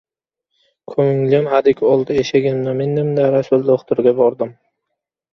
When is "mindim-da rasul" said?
2.79-3.67